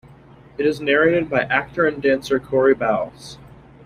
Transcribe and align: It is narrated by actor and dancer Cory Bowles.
It 0.57 0.65
is 0.65 0.81
narrated 0.81 1.29
by 1.29 1.41
actor 1.41 1.85
and 1.85 2.01
dancer 2.01 2.39
Cory 2.39 2.73
Bowles. 2.73 3.37